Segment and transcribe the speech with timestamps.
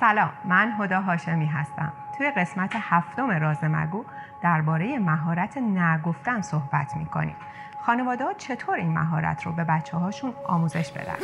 [0.00, 1.92] سلام من هدا هاشمی هستم.
[2.18, 4.04] توی قسمت هفتم راز مگو
[4.42, 7.36] درباره مهارت نگفتن صحبت می‌کنیم.
[7.80, 11.16] خانواده ها چطور این مهارت رو به بچه هاشون آموزش بدن؟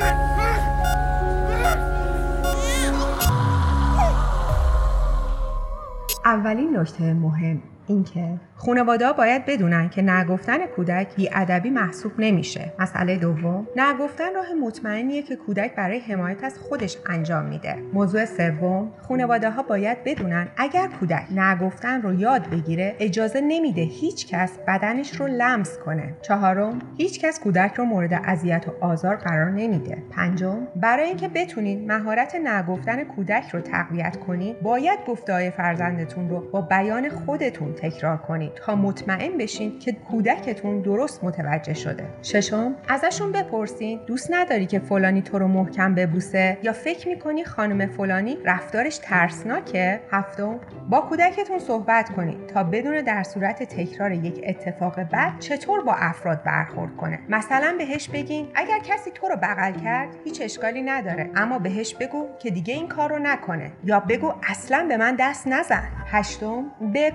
[6.24, 12.72] اولین نکته مهم اینکه خانواده باید بدونن که نگفتن کودک بی ادبی محسوب نمیشه.
[12.78, 17.76] مسئله دوم، نگفتن راه مطمئنیه که کودک برای حمایت از خودش انجام میده.
[17.92, 24.26] موضوع سوم، خانواده ها باید بدونن اگر کودک نگفتن رو یاد بگیره، اجازه نمیده هیچ
[24.26, 26.14] کس بدنش رو لمس کنه.
[26.22, 30.02] چهارم، هیچ کس کودک رو مورد اذیت و آزار قرار نمیده.
[30.10, 36.60] پنجم، برای اینکه بتونین مهارت نگفتن کودک رو تقویت کنید، باید گفته فرزندتون رو با
[36.60, 38.54] بیان خودتون تکرار کنید.
[38.54, 42.04] تا مطمئن بشین که کودکتون درست متوجه شده.
[42.22, 47.86] ششم ازشون بپرسین دوست نداری که فلانی تو رو محکم ببوسه؟ یا فکر می‌کنی خانم
[47.86, 55.00] فلانی رفتارش ترسناکه؟ هفتم با کودکتون صحبت کنید تا بدون در صورت تکرار یک اتفاق
[55.00, 57.18] بد چطور با افراد برخورد کنه.
[57.28, 61.30] مثلا بهش بگین اگر کسی تو رو بغل کرد هیچ اشکالی نداره.
[61.36, 63.72] اما بهش بگو که دیگه این کار رو نکنه.
[63.84, 65.88] یا بگو اصلا به من دست نزن.
[66.06, 67.10] هشتم به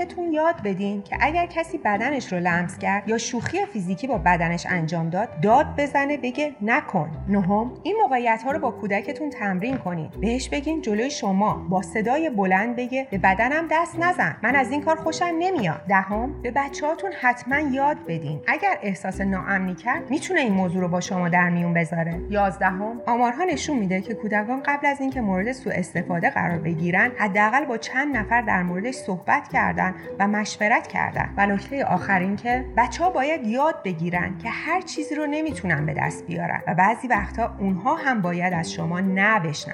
[0.00, 4.66] کودکتون یاد بدین که اگر کسی بدنش رو لمس کرد یا شوخی فیزیکی با بدنش
[4.70, 7.10] انجام داد داد بزنه بگه نکن.
[7.28, 12.30] نهم این موقعیت ها رو با کودکتون تمرین کنید بهش بگین جلوی شما با صدای
[12.30, 14.36] بلند بگه به بدنم دست نزن.
[14.42, 15.80] من از این کار خوشم نمیاد.
[15.88, 18.40] دهم به بچهاتون حتما یاد بدین.
[18.46, 22.20] اگر احساس ناامنی کرد می‌تونه این موضوع رو با شما در میون بذاره.
[22.30, 27.64] یازدهم آمارها نشون میده که کودکان قبل از اینکه مورد سوء استفاده قرار بگیرن حداقل
[27.64, 29.89] با چند نفر در موردش صحبت کردن.
[30.18, 31.34] و مشورت کردن.
[31.36, 35.86] و نکته آخر این که بچه ها باید یاد بگیرن که هر چیزی رو نمی‌تونن
[35.86, 39.70] به دست بیارن و بعضی وقتا اونها هم باید از شما نبشنون.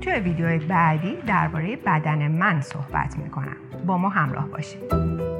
[0.00, 3.56] توی ویدیو بعدی درباره بدن من صحبت می‌کنم.
[3.86, 5.35] با ما همراه باشید.